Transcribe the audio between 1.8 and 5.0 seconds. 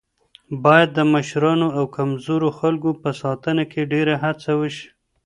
کمزورو خلکو په ساتنه کې ډېره هڅه وشي.